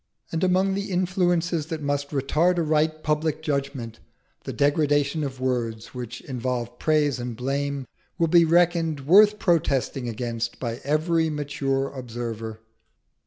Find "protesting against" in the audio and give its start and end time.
9.37-10.59